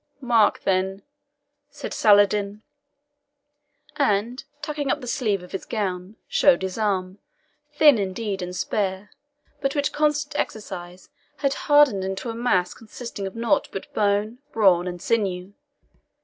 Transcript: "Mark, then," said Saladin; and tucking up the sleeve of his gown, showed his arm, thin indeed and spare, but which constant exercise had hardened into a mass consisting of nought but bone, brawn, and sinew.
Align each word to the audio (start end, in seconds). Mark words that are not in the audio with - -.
"Mark, 0.19 0.61
then," 0.63 1.03
said 1.69 1.93
Saladin; 1.93 2.63
and 3.97 4.43
tucking 4.63 4.89
up 4.89 4.99
the 4.99 5.05
sleeve 5.05 5.43
of 5.43 5.51
his 5.51 5.63
gown, 5.63 6.15
showed 6.27 6.63
his 6.63 6.75
arm, 6.75 7.19
thin 7.73 7.99
indeed 7.99 8.41
and 8.41 8.55
spare, 8.55 9.11
but 9.61 9.75
which 9.75 9.93
constant 9.93 10.35
exercise 10.41 11.09
had 11.37 11.53
hardened 11.53 12.03
into 12.03 12.31
a 12.31 12.33
mass 12.33 12.73
consisting 12.73 13.27
of 13.27 13.35
nought 13.35 13.67
but 13.71 13.93
bone, 13.93 14.39
brawn, 14.51 14.87
and 14.87 15.03
sinew. 15.03 15.53